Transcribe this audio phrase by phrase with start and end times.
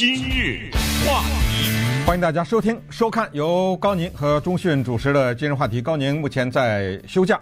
[0.00, 0.70] 今日
[1.06, 5.82] 话题，欢迎大家收听、收看由高宁和钟讯主持的《今日话题》。
[5.84, 7.38] 高宁目前在休假。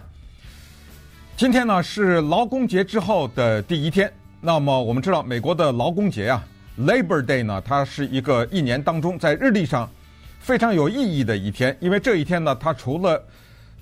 [1.37, 4.11] 今天呢是劳工节之后的第一天。
[4.41, 6.43] 那么我们知道，美国的劳工节啊
[6.77, 9.89] ，Labor Day 呢，它是一个一年当中在日历上
[10.41, 13.25] 非常有意义的一天，因为这一天呢，它除了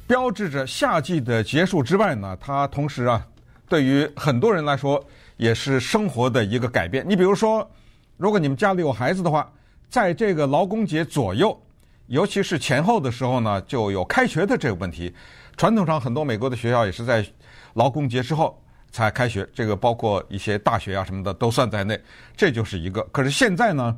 [0.06, 3.26] 标志着夏季的结束之外呢，它同时啊，
[3.68, 5.04] 对于很多人来说
[5.38, 7.04] 也是生活的一个改变。
[7.10, 7.68] 你比如说，
[8.18, 9.50] 如果你们家里有孩子的话，
[9.90, 11.58] 在这个劳工节左右，
[12.08, 15.14] 尤其是前后的时候呢，就有开学的这个问题。
[15.56, 17.26] 传统上，很多美国的学校也是在
[17.74, 18.60] 劳工节之后
[18.92, 22.00] 才开学，这个包括一些大学啊什么的都算在内。
[22.36, 23.02] 这就是一个。
[23.12, 23.96] 可是现在呢，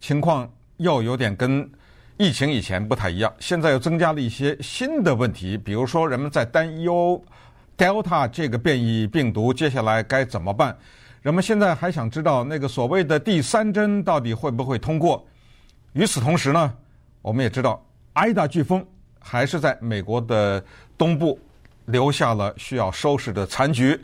[0.00, 1.70] 情况又有点跟
[2.16, 3.32] 疫情以前不太一样。
[3.38, 7.22] 现在又增加了一些新的问题，比如说人们在担忧
[7.76, 10.76] Delta 这个变异病毒接下来该怎么办。
[11.22, 15.26] 人们现在还想知道那个所谓的第三针到底会不会通过。
[15.94, 16.74] 与此同时呢，
[17.22, 17.82] 我们也知道
[18.12, 18.86] 爱达飓风。
[19.24, 20.60] 还是在美国的
[20.98, 21.38] 东部
[21.84, 23.96] 留下了需要收拾的残局，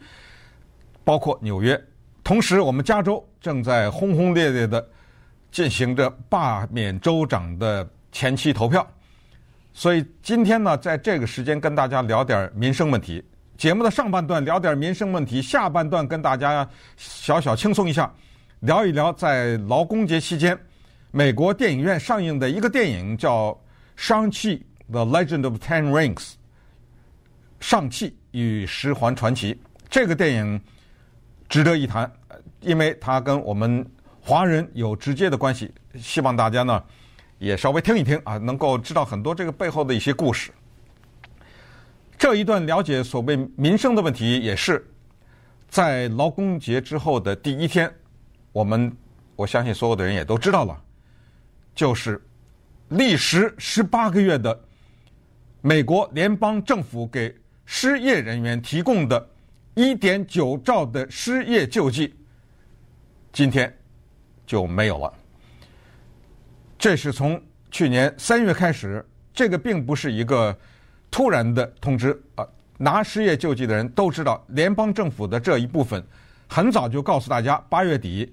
[1.02, 1.76] 包括纽约。
[2.22, 4.88] 同时，我们加州正在轰轰烈烈的
[5.50, 8.86] 进行着罢免州长的前期投票。
[9.72, 13.20] 所以今天呢，在这个时间跟大家聊点民生问题。
[13.58, 18.08] 节目的上半段聊点民生问题，下半段跟大家小小轻松一下，
[18.60, 20.56] 聊一聊在劳工节期间
[21.10, 23.50] 美国电影院上映的一个电影叫
[23.96, 24.56] 《尚气》。
[24.90, 26.34] The Legend of Ten Rings，
[27.60, 30.58] 上汽与十环传奇这个电影
[31.48, 32.10] 值得一谈，
[32.60, 33.84] 因为它跟我们
[34.18, 35.70] 华人有直接的关系。
[36.00, 36.82] 希望大家呢
[37.38, 40.50] 也稍微听一听啊，能够知道很多这个背后的一些故事。
[42.28, 44.86] 这一段了解所谓民生的问题，也是
[45.66, 47.90] 在劳工节之后的第一天，
[48.52, 48.94] 我们
[49.34, 50.78] 我相信所有的人也都知道了，
[51.74, 52.22] 就是
[52.90, 54.60] 历时十八个月的。
[55.62, 59.26] 美国联邦政府给失业人员提供的
[59.76, 62.14] 1.9兆的失业救济，
[63.32, 63.74] 今天
[64.46, 65.10] 就没有了。
[66.78, 69.02] 这是从去年三月开始，
[69.32, 70.54] 这个并不是一个
[71.10, 72.46] 突然的通知啊。
[72.80, 76.00] 拿失业救济的人都知道，联邦政府的这一部分
[76.46, 78.32] 很早就告诉大家，八月底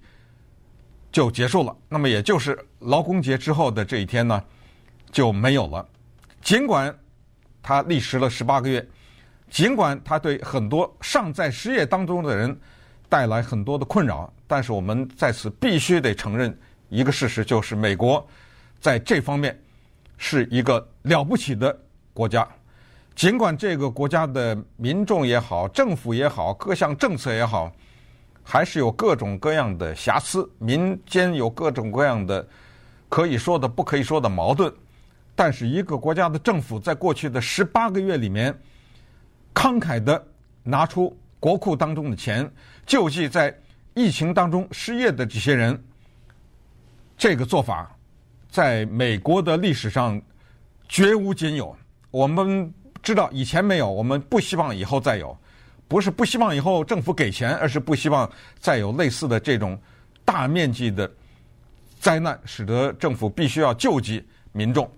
[1.11, 1.75] 就结束了。
[1.89, 4.43] 那么，也就是劳工节之后的这一天呢，
[5.11, 5.83] 就没有了。
[6.43, 6.95] 尽管
[7.63, 8.87] 它历时了十八个月，
[9.49, 12.55] 尽管它对很多尚在失业当中的人
[13.09, 16.55] 带来很多的困扰，但是我们在此必须得承认
[16.89, 18.23] 一个事实，就是美国
[18.79, 19.59] 在这方面
[20.19, 21.75] 是一个了不起的
[22.13, 22.47] 国家。
[23.15, 27.71] 尽管这个国家的民众也好，政府也好，各项政策也好，
[28.43, 32.45] 还是有各种各样的瑕疵，民间有各种各样的
[33.07, 34.71] 可以说的、不可以说的矛盾。
[35.33, 38.53] 但是一个国家的政府在过去的十八个月里面，
[39.53, 40.21] 慷慨的
[40.61, 42.49] 拿出国库当中的钱，
[42.85, 43.57] 救济在
[43.93, 45.81] 疫情当中失业的这些人，
[47.17, 47.89] 这个做法
[48.49, 50.21] 在美国的历史上
[50.89, 51.73] 绝无仅有。
[52.11, 52.73] 我们
[53.05, 55.37] 知道以前没有，我们不希望以后再有，
[55.87, 58.27] 不是不希望以后政府给钱，而是不希望
[58.59, 59.79] 再有类似的这种
[60.25, 61.09] 大面积的
[61.99, 64.89] 灾难，使得政府必须要救济民众。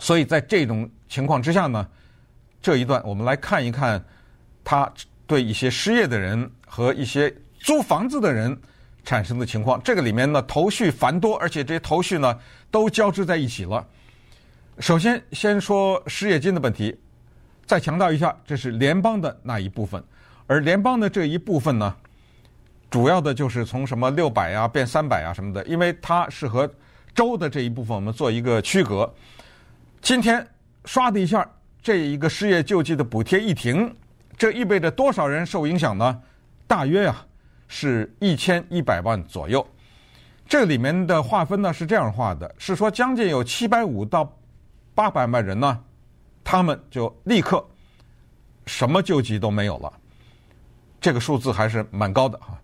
[0.00, 1.86] 所以在这种情况之下呢，
[2.60, 4.04] 这一段我们来看一看，
[4.64, 4.92] 他
[5.28, 8.54] 对一些失业的人和一些租房子的人
[9.04, 9.80] 产生的情况。
[9.84, 12.36] 这个里面呢，头绪繁多，而且这些头绪呢
[12.68, 13.86] 都交织在一起了。
[14.78, 16.94] 首先，先说失业金的问题，
[17.64, 20.02] 再强调一下，这是联邦的那一部分，
[20.46, 21.96] 而联邦的这一部分呢，
[22.90, 26.70] 主要的就是从什么六百啊变三百啊什么的，因为它是和
[27.14, 29.10] 州的这一部分我们做一个区隔。
[30.02, 30.46] 今天
[30.84, 31.48] 唰的一下，
[31.82, 33.96] 这一个失业救济的补贴一停，
[34.36, 36.20] 这意味着多少人受影响呢？
[36.66, 37.16] 大约呀
[37.66, 39.66] 是一千一百万左右。
[40.46, 44.30] 这里面的划分呢是这样划的，是说将近有七百五到
[44.96, 45.80] 八百万人呢，
[46.42, 47.64] 他们就立刻
[48.64, 49.92] 什么救济都没有了。
[51.00, 52.58] 这个数字还是蛮高的哈。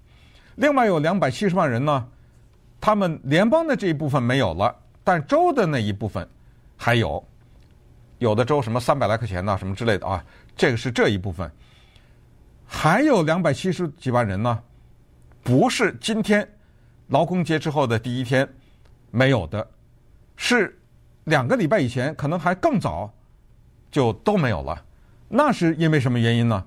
[0.57, 2.09] 另外有两百七十万人呢，
[2.81, 4.75] 他们联邦的这一部分没有了，
[5.05, 6.27] 但州的那一部分
[6.77, 7.23] 还有。
[8.19, 10.25] 有的州什么三百来块钱呐，什么之类的啊，
[10.57, 11.51] 这个是这一部分。
[12.65, 14.63] 还有两百七十几万人呢，
[15.43, 16.49] 不是今天
[17.09, 18.49] 劳工节之后的第一天
[19.11, 19.69] 没有的，
[20.37, 20.81] 是
[21.25, 23.13] 两个礼拜以前，可能还更早
[23.91, 24.85] 就都没有了。
[25.29, 26.65] 那是因为什么原因呢？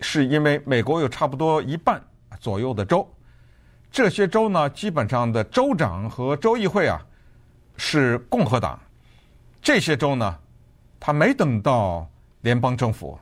[0.00, 2.02] 是因为美国有差不多一半
[2.38, 3.08] 左右的州，
[3.90, 7.00] 这些州呢，基本上的州长和州议会啊
[7.76, 8.78] 是共和党。
[9.62, 10.38] 这些州呢，
[11.00, 12.06] 他没等到
[12.42, 13.18] 联邦政府，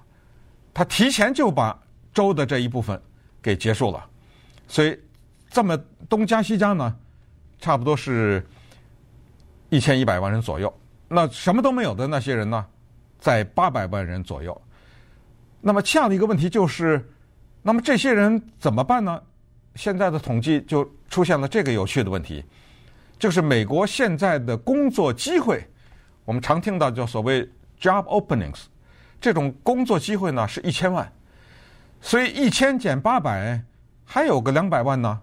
[0.74, 1.78] 他提前就把
[2.12, 3.00] 州的这一部分
[3.40, 4.04] 给结束了。
[4.66, 4.98] 所以
[5.50, 5.78] 这么
[6.08, 6.96] 东加西加呢，
[7.60, 8.44] 差不多是
[9.72, 10.70] 一千一百万人左右。
[11.08, 12.62] 那什么都没有的那些人呢，
[13.18, 14.60] 在八百万人左右。
[15.62, 17.02] 那么下的一个问题就是，
[17.62, 19.18] 那么这些人怎么办呢？
[19.74, 22.44] 现在的统计就出现了这个有趣的问题，
[23.18, 25.66] 就是美国现在的工作机会，
[26.26, 27.42] 我们常听到叫所谓
[27.80, 28.64] job openings，
[29.18, 31.10] 这种工作机会呢是一千万，
[32.02, 33.58] 所以一千减八百
[34.04, 35.18] 还有个两百万呢，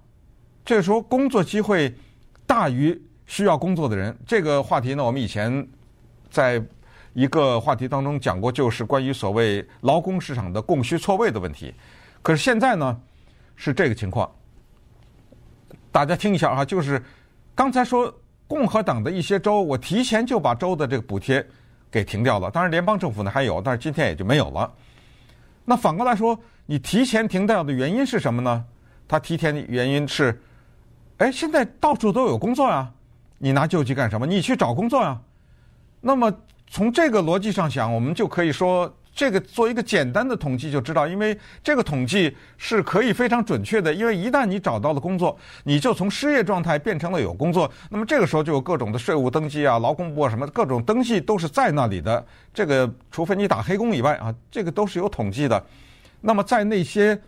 [0.66, 1.96] 这时候工作机会
[2.48, 3.00] 大于
[3.30, 4.14] 需要工作的人。
[4.26, 5.66] 这个话题呢，我们以前
[6.32, 6.62] 在
[7.14, 11.72] 一个话题当中讲过，就是关于所谓劳工市场的供需错位的问题。
[12.24, 13.00] 可是现在呢，
[13.56, 14.30] 是这个情况。
[15.92, 17.02] 大家听一下啊，就是
[17.54, 18.12] 刚才说
[18.48, 21.46] 共和党的一些州，我提前就把州的这个补贴
[21.92, 22.50] 给停掉了。
[22.50, 24.74] 当然联邦政府呢还有，但是今天也就没有了。
[25.66, 28.66] 那反过来说，你提前停掉的原因是什么呢？
[29.08, 30.42] 他提前的原因是，
[31.18, 32.92] 哎，现在到处都有工作呀，
[33.40, 34.28] 你拿救济干什么？
[34.28, 35.20] 你去找工作呀。
[36.02, 36.32] 那么
[36.68, 38.96] 从这个逻辑上想，我们就可以说。
[39.12, 43.94] 这个做一个简单的统计就知道，因为这个统计是可以非常准确的。
[43.94, 52.26] 因为一旦你找到了工作，你就从失业状态变成了有工作，那么这个时候就有各种的税务登记啊、劳工部啊什么各种登记都是在那里的。
[52.54, 55.62] 这个除非你打黑工以外啊，这个都是有统计的。
[56.22, 57.20] 那么在那些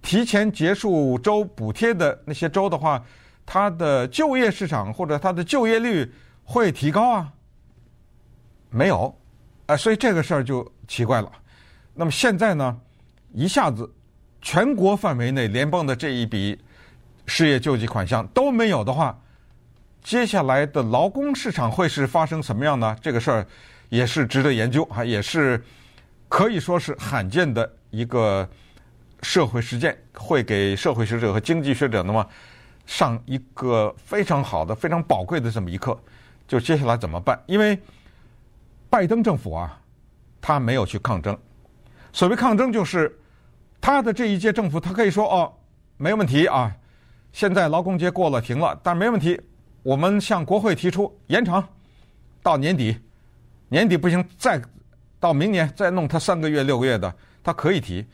[0.00, 3.02] 提前结束州补贴的那些州的话，
[3.46, 6.12] 它的就业市场或者它的就业率
[6.44, 7.32] 会提高啊？
[8.68, 9.16] 没有。
[9.66, 11.32] 啊，所以这个事儿就奇怪了。
[11.94, 12.78] 那么现在呢，
[13.32, 13.90] 一下子
[14.40, 16.56] 全国范围内联邦的这一笔
[17.26, 19.18] 失业救济款项都没有的话，
[20.04, 22.96] 接下来的劳工市场会是发生什么样呢？
[23.02, 23.46] 这个事儿
[23.88, 25.60] 也是值得研究啊，也是
[26.28, 28.48] 可以说是罕见的一个
[29.22, 32.24] 社会实践，会给社会学者和经济学者那么
[32.86, 35.98] 上一个非常好的、非常宝贵的这么一课。
[36.48, 37.38] 就接下来怎么办？
[37.46, 37.78] 因为
[38.88, 39.78] 拜登政府啊，
[40.40, 41.36] 他没有去抗争。
[42.12, 43.14] 所谓抗争，就是
[43.80, 45.52] 他的这一届政府，他可以说哦，
[45.96, 46.74] 没问题啊。
[47.32, 49.38] 现在劳工节过了，停了，但没问题。
[49.82, 51.62] 我们向国会提出延长
[52.42, 52.96] 到年底，
[53.68, 54.62] 年底不行，再
[55.20, 57.12] 到明年再弄他三个月、六个月的，
[57.42, 58.06] 他可以提。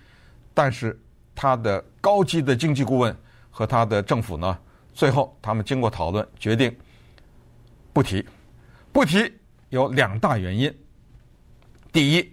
[0.55, 0.99] 但是
[1.35, 3.17] 他的高级的经济顾问
[3.53, 4.59] 和他的政府呢，
[4.93, 6.77] 最后他们经过讨论，决定
[7.93, 8.27] 不提，
[8.93, 9.33] 不提。
[9.69, 10.71] 有两大原因。
[11.91, 12.31] 第一，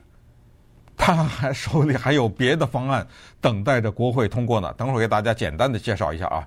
[0.98, 3.07] 他还手里还有别的方案
[3.39, 4.74] 等待着国会通过呢。
[4.74, 6.45] 等会儿给大家简单的介绍一下啊。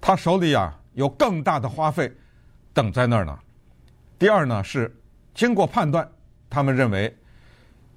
[0.00, 2.12] 他手里啊有更大的花费
[2.72, 3.38] 等在那儿呢。
[4.18, 4.92] 第二呢是
[5.34, 6.10] 经过判断，
[6.50, 7.16] 他们认为，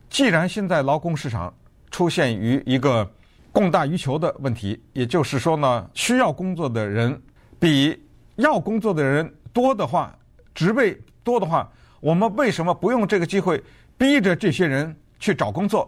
[0.08, 1.52] 既然现在劳工市场
[1.90, 3.12] 出现于一个
[3.52, 7.22] 供大于求的问题，也就是说呢，需要工作的人
[7.60, 8.02] 比
[8.36, 10.16] 要工作的人多的话，
[10.54, 11.70] 职位多的话。
[12.00, 13.64] 我们为什么不用这个机会
[13.96, 15.88] 逼着这些人去找工作，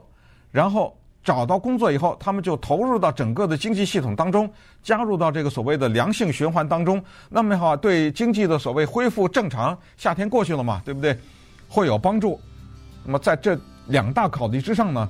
[0.52, 4.48] 然后找到工作以后，他们就投入到整个的经济系统当中，
[4.84, 11.18] 加入到这个所谓的良性循环当中，那么的话，对经济的所谓恢复正常，夏天过去了嘛，对不对？
[11.68, 12.40] 会有帮助。
[13.04, 15.10] 那么在这两大考虑之上呢，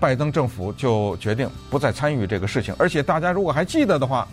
[0.00, 2.74] 拜登政府就决定不再参与这个事情。
[2.78, 4.26] 而且大家如果还记得的话，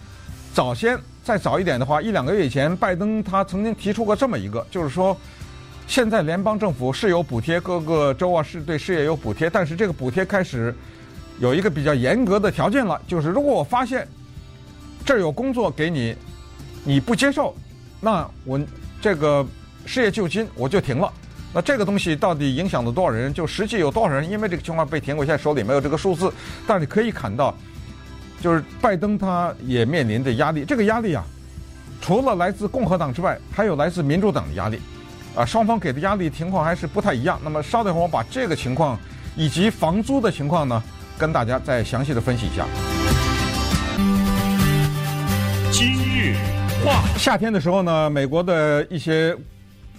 [0.54, 5.16] 早先再早一点的话，一两个月以前，拜登他曾经提出过这么一个，就是说。
[5.90, 10.76] 现在联邦政府是有补贴，各个州啊是对失业有补贴，但是这个补贴开始
[11.40, 14.06] 有一个比较严格的条件了，就是如果我发现
[15.06, 16.14] 这儿有工作给你，
[16.84, 17.56] 你不接受，
[18.02, 18.60] 那我
[19.02, 19.48] 这个
[19.86, 21.10] 失业救济金我就停了。
[21.58, 23.34] 那这个东西到底影响了多少人？
[23.34, 25.18] 就实际有多少人因为这个情况被停？
[25.18, 26.32] 我现在手里没有这个数字，
[26.68, 27.52] 但是可以看到，
[28.40, 30.64] 就是拜登他也面临着压力。
[30.64, 31.26] 这个压力啊，
[32.00, 34.80] 除了来自共和党之外，还有来自民主党的压力。
[35.36, 37.40] 啊，双方给的压力情况还是不太一样。
[37.44, 38.96] 那么稍等会儿，我把这个情况
[39.36, 40.84] 以及房租的情况呢，
[41.18, 42.68] 跟大家再详细的分析一下。
[45.72, 46.36] 今日
[46.86, 49.36] 话，夏天的时候呢，美国的一些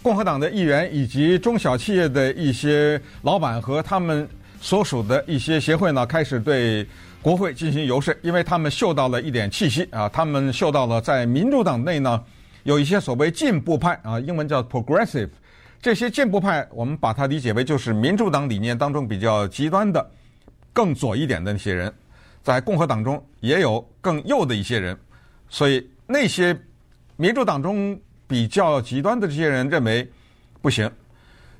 [0.02, 4.28] 共和党的议员以及中小企业的一些老板和他们
[4.60, 6.86] 所属的一些协会呢，开始对
[7.20, 12.22] 国会进行游说，因为他们嗅到了一点气息啊，他们嗅到了在民主党内呢。
[12.64, 15.30] 有一些所谓进步派啊，英文叫 progressive，
[15.80, 20.10] 这些进步派，我们把它理解为就是民主党理念当中比较极端的、
[20.70, 21.90] 更左一点的那些人，
[22.42, 24.94] 在共和党中也有更右的一些人，
[25.48, 26.54] 所以那些
[27.16, 30.08] 民主党中比较极端的这些人认为
[30.62, 30.88] 不行。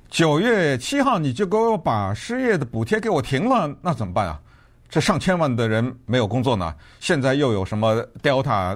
[0.09, 4.39] 九月七号你就给我把失业的补贴给我停了，那怎么办啊？
[4.89, 8.75] 这上千万的人没有工作呢，现在又有什么 Delta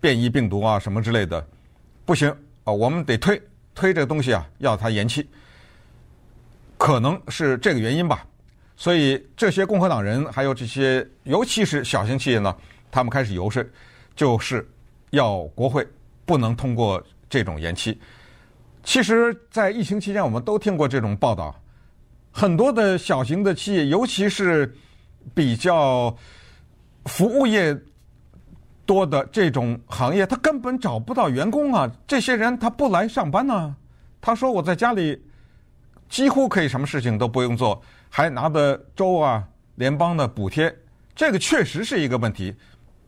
[0.00, 1.46] 变异病毒啊什么之类的，
[2.04, 2.28] 不行
[2.64, 3.40] 啊，我们得推
[3.74, 5.24] 推这个东西啊，要它延期，
[6.76, 8.26] 可能是这个原因吧。
[8.76, 12.52] 所以这些共和党人还有这些，尤其是小型企业呢，
[12.90, 13.64] 他们开始游说，
[14.16, 14.68] 就是
[15.10, 15.86] 要国会
[16.26, 17.00] 不能通过
[17.32, 17.98] 这种延期。
[18.82, 21.58] 其实，在疫情期间，我们都听过这种报道，
[22.30, 24.70] 很多的小型的企业，尤其是
[25.32, 26.14] 比较
[27.06, 27.74] 服务业
[28.84, 31.90] 多的这种行业，他根本找不到员工啊！
[32.06, 33.74] 这些人他不来上班呢，
[34.20, 35.18] 他说我在家里
[36.10, 39.42] 几乎可以什么事情都不用做，还拿的州啊、
[39.76, 40.70] 联邦的补贴，
[41.14, 42.54] 这个确实是一个问题，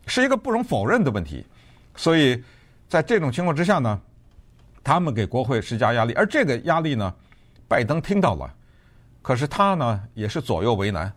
[0.07, 1.45] 是一个不容否认的问题。
[1.95, 2.43] 所以
[2.87, 4.01] 在这种情况之下呢，
[4.85, 7.11] 他们给国会施加压力，而这个压力呢，
[7.67, 8.53] 拜登听到了，
[9.23, 11.11] 可是他呢也是左右为难，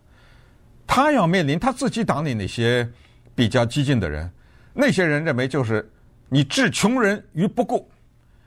[0.86, 2.90] 他要面临他自己党里那些
[3.34, 4.28] 比较激进的人，
[4.72, 5.86] 那些人认为就是
[6.30, 7.86] 你置穷人于不顾，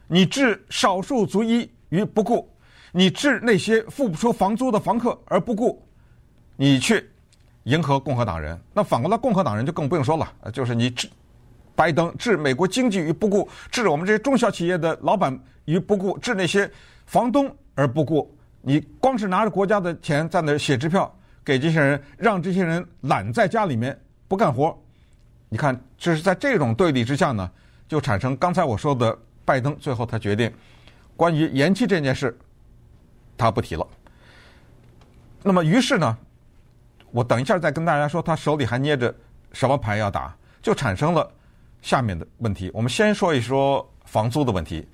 [0.08, 2.52] 你置少数族裔于不顾，
[2.92, 5.88] 你置那些付不出房租的房客而不顾，
[6.56, 7.08] 你去
[7.66, 11.08] 迎合共和党人，那反过来共和党人就更不用说了，就是你置。
[11.76, 16.70] 拜登置美国经济于不顾，置我们这些中小企业的老板于不顾，置那些
[17.06, 18.36] 房东而不顾。
[18.62, 21.12] 你光是拿着国家的钱在那写支票
[21.44, 24.78] 给这些人，让这些人懒在家里面不干活。
[25.50, 27.50] 你看，这是在这种对立之下呢，
[27.88, 30.52] 就产生刚才我说的，拜登最后他决定
[31.16, 32.38] 关于延期这件事，
[33.38, 33.88] 他不提了。
[35.42, 36.18] 那么于是呢，
[37.10, 39.14] 我等一下再跟大家说，他手里还捏着
[39.54, 41.32] 什么牌要打，就产生了。
[41.82, 44.88] 下面的问题，我们先说一说房租的问题，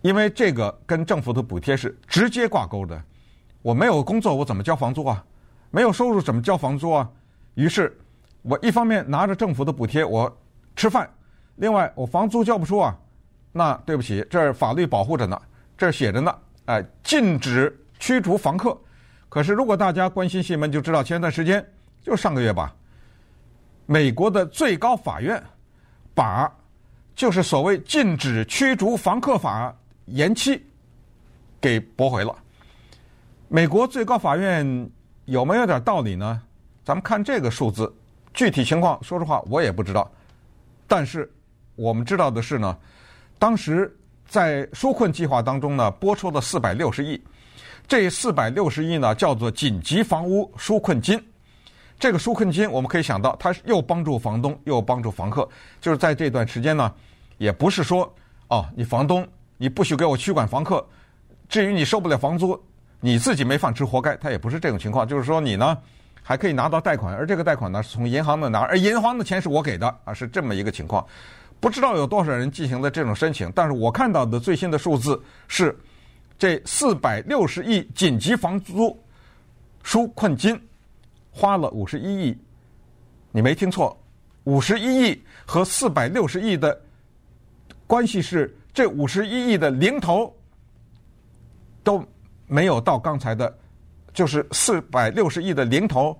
[0.00, 3.02] 因为这个跟政府的补贴是直接挂钩的。
[3.60, 5.24] 我没有工作，我怎么交房租啊？
[5.70, 7.10] 没有收入怎么交房租啊？
[7.54, 7.96] 于是，
[8.42, 10.34] 我一方面拿着政府的补贴我
[10.74, 11.08] 吃饭，
[11.56, 12.96] 另外我房租交不出啊，
[13.52, 15.40] 那对不起，这儿法律保护着呢，
[15.76, 16.34] 这儿写着呢，
[16.66, 18.76] 哎，禁止驱逐房客。
[19.28, 21.64] 可是如果大家关心新闻，就知道前段时间
[22.02, 22.74] 就上个月吧，
[23.86, 25.42] 美国的最高法院。
[26.14, 26.50] 把
[27.14, 29.74] 就是所谓禁止驱逐房客法
[30.06, 30.62] 延期
[31.60, 32.34] 给驳回了。
[33.48, 34.90] 美国最高法院
[35.26, 36.40] 有没有点道理呢？
[36.84, 37.92] 咱们看这个数字，
[38.34, 40.10] 具体情况说实话我也不知道。
[40.88, 41.30] 但是
[41.76, 42.76] 我们知道的是呢，
[43.38, 43.94] 当时
[44.26, 47.22] 在纾困计划当中呢，拨出了四百六十亿，
[47.86, 51.22] 这四百六十亿呢叫做紧急房屋纾困金。
[52.02, 55.48] 这个纾困金，我们可以想到，它又帮助房东，又帮助房客。
[55.80, 56.92] 就是在这段时间呢，
[57.38, 58.12] 也不是说
[58.48, 59.24] 哦，你房东
[59.56, 60.84] 你不许给我驱赶房客，
[61.48, 62.60] 至于你收不了房租，
[62.98, 64.16] 你自己没饭吃，活该。
[64.16, 65.78] 它也不是这种情况，就是说你呢
[66.24, 71.06] 还可以拿到贷款，而这个贷款呢是从银行那拿，而银行的钱是我给的啊，是这么一个情况。
[71.60, 75.78] 不知道有多少人进行了这种申请，但是我看到的最新的数字是，
[76.36, 79.00] 这四百六十亿紧急房租
[79.84, 80.60] 纾困金。
[81.34, 82.38] 花了五十一亿，
[83.30, 83.98] 你没听错，
[84.44, 86.78] 五十一亿和四百六十亿的
[87.86, 90.30] 关系是，这五十一亿的零头
[91.82, 92.04] 都
[92.46, 93.58] 没有到刚才的，
[94.12, 96.14] 就是四百六十亿的零头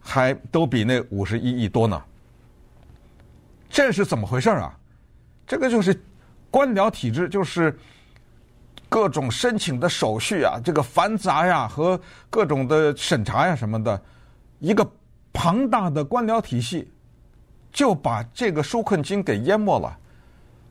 [0.00, 2.02] 还都比那五十一亿多呢。
[3.70, 4.76] 这是怎么回事啊？
[5.46, 5.98] 这个就是
[6.50, 7.78] 官僚体制，就是
[8.88, 14.02] 各种申请的手续啊，这个繁杂呀，和各种的审查呀什么的。
[14.62, 14.88] 一个
[15.32, 16.88] 庞大的官僚体系
[17.72, 19.98] 就把这个纾困金给淹没了，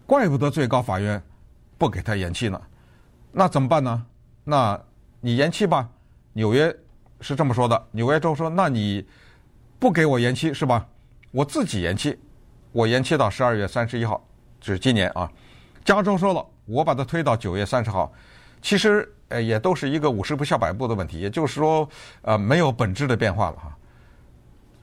[0.06, 1.22] 怪不得最高法院
[1.78, 2.60] 不给他延期呢。
[3.34, 4.06] 那怎么办呢？
[4.46, 4.82] 那
[5.20, 5.90] 你延期吧。
[6.32, 6.74] 纽约
[7.20, 9.06] 是这么说的，纽约州说：“那你
[9.78, 10.88] 不给我延期是吧？
[11.32, 12.18] 我自己延期，
[12.72, 14.26] 我延期到十二月三十一号，
[14.62, 15.30] 就是今年啊。”
[15.84, 18.10] 加州说了：“我把它推到九月三十号。”
[18.62, 21.90] 其实呃也都是一个五十步笑百步的问题，也就是说
[22.22, 23.78] 呃没有本质的变化了哈。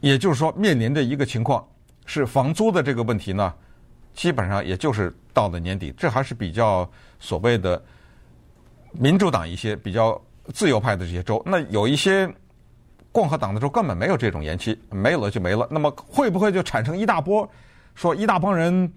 [0.01, 1.67] 也就是说，面临的一个情况
[2.07, 3.53] 是房租的这个问题呢，
[4.15, 6.89] 基本上也就是到了年底，这还是比较
[7.19, 7.83] 所谓的
[8.93, 10.21] 民主党一些比较
[10.55, 11.43] 自由派的这些州。
[11.45, 12.33] 那有一些
[13.11, 15.67] 共和党的州根本没有这种延期，没有了就没了。
[15.71, 17.49] 那么会不会就产生一大波，
[17.95, 18.93] 说一大帮人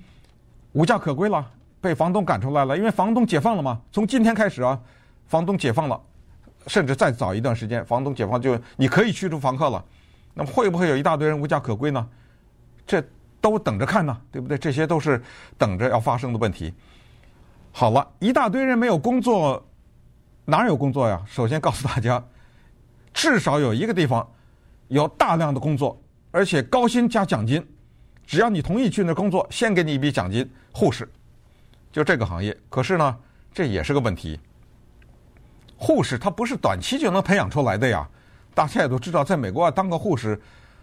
[0.74, 1.46] 无家可归了，
[1.82, 2.78] 被房东赶出来了？
[2.78, 4.80] 因为房东解放了嘛，从今天开始啊，
[5.26, 6.00] 房东解放了，
[6.68, 9.84] 甚至再早一段时间，房东解放就你可以驱逐房客了。
[10.34, 12.08] 那么会不会有一大堆人无家可归呢？
[12.88, 13.04] 这
[13.40, 14.58] 都等着看呢，对不对？
[14.58, 15.22] 这些都是
[15.58, 16.74] 等着要发生的问题。
[17.72, 19.66] 好了，一大堆人没有工作，
[20.46, 21.22] 哪有工作呀？
[21.26, 22.24] 首先告诉大家，
[23.14, 24.30] 至少有一个地方
[24.90, 27.66] 有大量的工作，而且高薪加奖金，
[28.26, 30.50] 只要你同意去那工作，先给你一笔奖金。
[30.74, 31.10] 护士，
[31.92, 32.56] 就这个行业。
[32.70, 33.18] 可是呢，
[33.54, 34.40] 这也是个问题。
[35.78, 38.08] 护士他不是短期就能培养出来的呀。
[38.54, 40.40] 大家也都知道，在美国啊，当个护士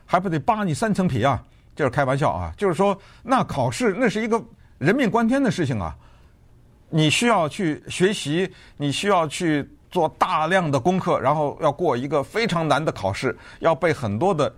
[0.07, 1.43] 还不得扒你三层皮啊？
[1.77, 2.53] 这是开玩笑啊。
[2.57, 4.43] 就是说，那考试那是一个
[4.79, 5.95] 人命关天的事情啊。
[6.91, 14.51] 你需要去学习，你需要去做大量的功课，然后要过一个非常难的考试，要背很多的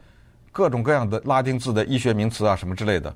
[0.52, 3.12] 各种各样的拉丁字的医学名词啊什么之类的。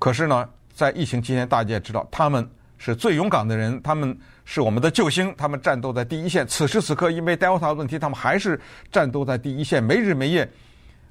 [0.00, 6.46] 可是呢，在疫情期间，大家也知道他们是最勇敢的人，他们是我们的救星，他们战斗在第一线。
[6.46, 8.60] 此时此刻，因为 Delta 问题，他们还是
[8.92, 10.48] 战斗在第一线，没日没夜。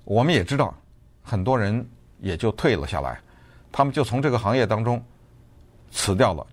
[0.03, 0.77] 我们也知道，
[1.21, 1.85] 很多人
[2.19, 3.19] 也就退了下来，
[3.71, 5.03] 他们就从这个行业当中
[5.91, 6.45] 辞掉了。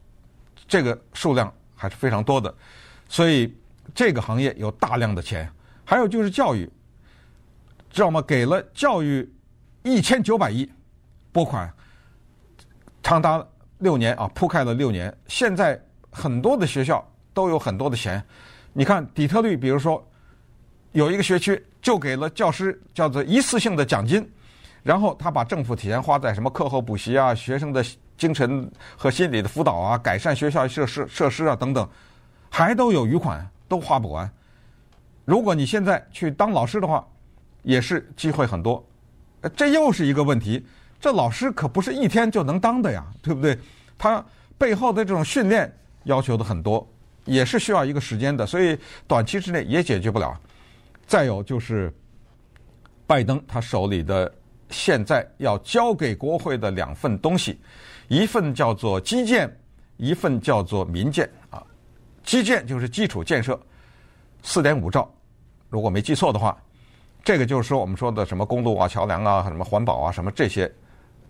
[0.67, 2.55] 这个数量还是非常多的，
[3.09, 3.53] 所以
[3.95, 5.51] 这个行业有大量的钱。
[5.85, 6.71] 还有就是教育，
[7.91, 8.23] 知道吗？
[8.23, 9.29] 给了教育
[9.83, 10.71] 一千九百亿
[11.33, 11.69] 拨款，
[13.03, 13.45] 长达
[13.79, 15.13] 六年啊，铺开了六年。
[15.27, 18.23] 现在很多的学校都有很多的钱。
[18.73, 20.07] 你看底特律，比如说
[20.93, 24.29] 有一个学区就给了教师叫做一次性的奖金，
[24.83, 27.85] 然后他把政府钱花在什么课后补习啊、学生的。
[28.21, 31.89] 精神和心理的辅导啊，改善学校设施设施啊等等，
[32.51, 34.31] 还都有余款，都花不完。
[35.25, 37.03] 如果你现在去当老师的话，
[37.63, 38.87] 也是机会很多。
[39.57, 40.63] 这又是一个问题，
[41.01, 43.59] 这老师可不是一天就能当的呀，对不对？
[43.97, 44.23] 他
[44.59, 46.87] 背后的这种训练要求的很多，
[47.25, 50.39] 也是需要一个时间的，所以短期之内也解决不了。
[51.07, 51.93] 再有就是，
[53.07, 54.33] 拜登他手里的
[54.71, 57.61] 现在要交给国会的两份东西。
[58.09, 59.49] 一份叫做基建，
[59.97, 61.63] 一份叫做民建啊。
[62.25, 63.61] 基建就是基础建设，
[64.43, 65.13] 四点五兆，
[65.69, 66.57] 如果没记错的话，
[67.23, 70.73] 这个就是说我们说的什么公路啊、桥梁啊、什么环保啊、什么这些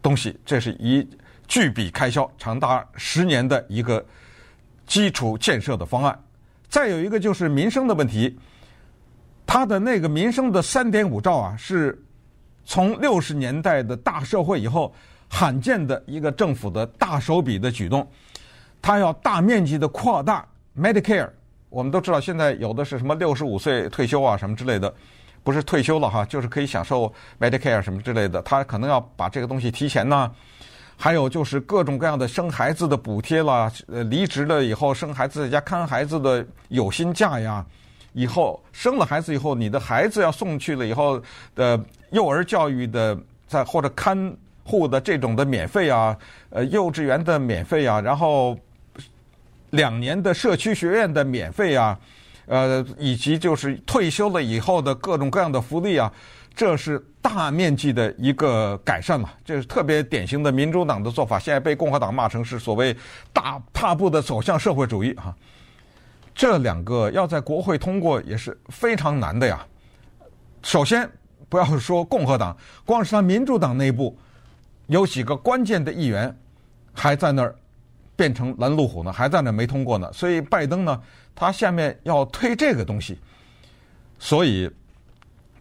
[0.00, 1.06] 东西，这是一
[1.48, 4.04] 巨笔开销，长达十年的一个
[4.90, 6.22] 基础建设的方案。
[6.68, 8.38] 再有一个就是民生的问题，
[9.46, 11.98] 它的那个民生的三点五兆啊，是
[12.66, 14.92] 从六十年代的大社会以后。
[15.32, 18.04] 罕见的一个政府的大手笔的举动，
[18.82, 20.44] 他要大面积的扩大
[20.76, 21.30] Medicare。
[21.68, 24.92] 我们都知道，现在有的是什么六十五岁退休啊，什么之类的，
[25.44, 28.42] 不是退休了哈，就是可以享受 Medicare 什么之类的。
[28.42, 30.28] 他可能要把这个东西提前呢。
[31.00, 37.64] 还有就是各种各样的生孩子的补贴啦，呃，离职了以后生孩子在家看孩子的有薪假呀，
[38.12, 41.20] 以后生了孩子以后，你的孩子要送去了以后
[41.54, 44.36] 的幼儿教育的在或者看。
[44.62, 46.16] 护的这种的免费啊，
[46.50, 48.56] 呃，幼稚园的免费啊，然后
[49.70, 51.98] 两年的社区学院的免费啊，
[52.46, 56.12] 呃，以及就是退休了以后的各种各样的福利啊，
[56.54, 62.94] 这是大面积的一个改善嘛，这是特别典型的民主党的做法，现在被共和党骂成是所谓
[63.32, 65.34] 大踏步的走向社会主义哈。
[66.34, 69.66] 这两个要在国会通过也是非常难的呀。
[70.62, 71.08] 首先
[71.48, 74.18] 不要说共和党，光是他民主党内部。
[74.86, 76.36] 有几个关键的议员
[76.92, 77.54] 还在那儿
[78.16, 80.12] 变成拦路虎呢，还在那儿没通过呢。
[80.12, 81.00] 所以拜登呢，
[81.32, 83.16] 他下面要推这个东西。
[84.18, 84.68] 所以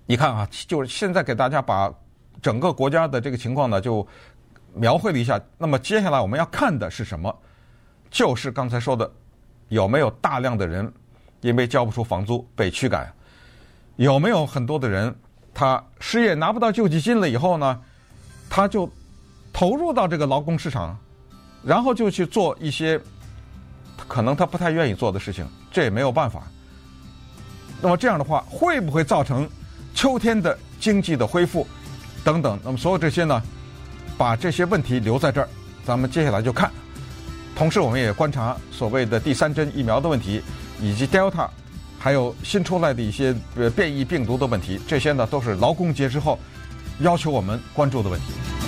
[0.09, 1.93] 你看啊，就是现在给大家把
[2.41, 4.05] 整个国家的这个情况呢，就
[4.73, 5.39] 描绘了一下。
[5.55, 7.31] 那么接下来我们要看的是什么？
[8.09, 9.07] 就是刚才说的，
[9.67, 10.91] 有没有大量的人
[11.41, 13.13] 因为交不出房租被驱赶？
[13.97, 15.15] 有没有很多的人
[15.53, 17.79] 他失业拿不到救济金了以后呢，
[18.49, 18.91] 他就
[19.53, 20.97] 投入到这个劳工市场，
[21.63, 22.99] 然后就去做一些
[24.07, 26.41] 可能他不太愿意做的事情，这也没有办法。
[27.79, 29.47] 那么这样的话，会不会造成
[29.93, 31.67] 秋天的经济的恢复
[32.23, 32.59] 等等？
[32.63, 33.41] 那么所有这些呢，
[34.17, 35.47] 把这些问题留在这儿，
[35.85, 36.71] 咱们接下来就看。
[37.55, 40.41] 同时，我们也观察所谓的第三针疫苗的问题，
[40.81, 41.49] 以及 Delta，
[41.97, 46.39] 还有新出来的一些呃变异病毒的问题，这些呢都是劳工节之后
[46.99, 48.58] 要求我们关注的问题。